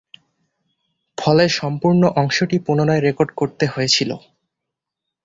[1.17, 4.11] ফলে সম্পূর্ণ অংশটি পুনরায় রেকর্ড করতে হয়েছিল।